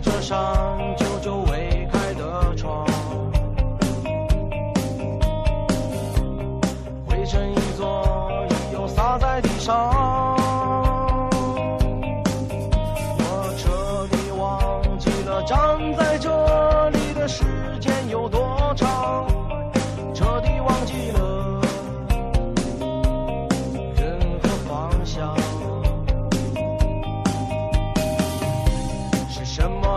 [0.00, 0.38] 开这扇
[0.96, 2.86] 久久未开的窗，
[7.06, 9.76] 灰尘一座又洒在地上。
[13.18, 15.58] 我彻底忘记了站
[15.94, 17.44] 在这里的时
[17.78, 19.19] 间有多长，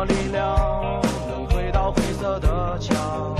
[0.06, 3.36] 力量能回到灰色的墙？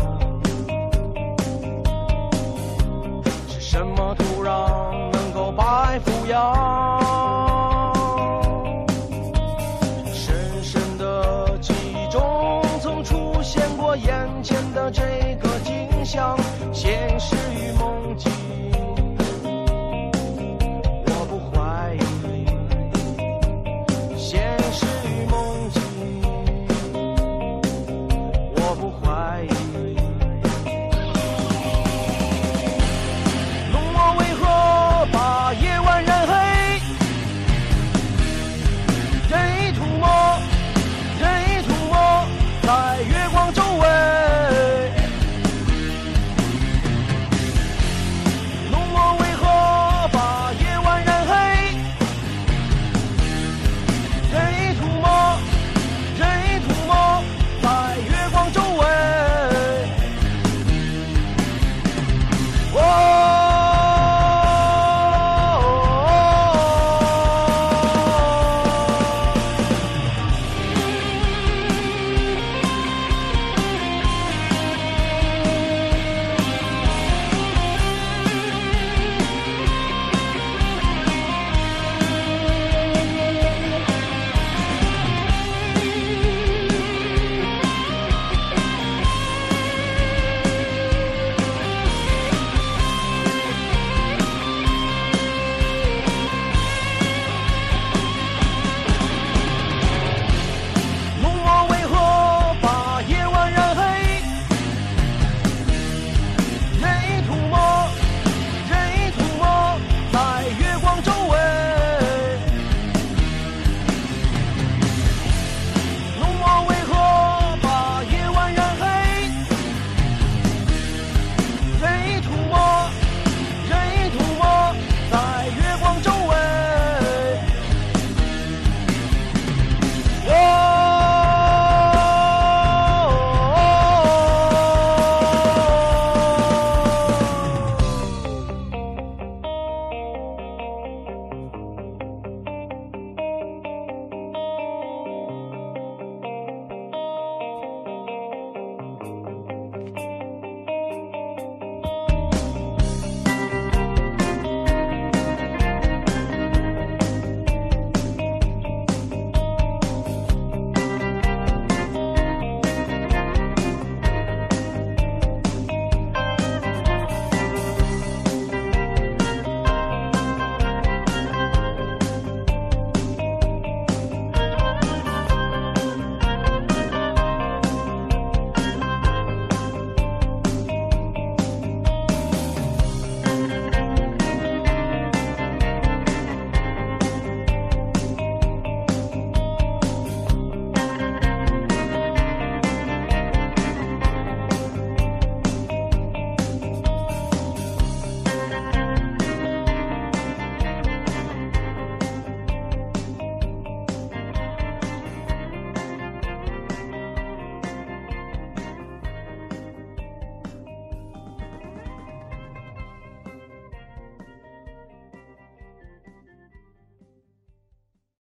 [3.48, 7.73] 是什么土壤能够把爱抚养？